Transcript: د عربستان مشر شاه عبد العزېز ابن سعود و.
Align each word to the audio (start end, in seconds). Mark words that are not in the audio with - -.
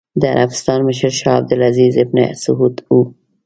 د 0.21 0.23
عربستان 0.35 0.79
مشر 0.87 1.11
شاه 1.19 1.35
عبد 1.39 1.51
العزېز 1.55 1.93
ابن 2.03 2.17
سعود 2.43 2.75
و. 2.91 2.95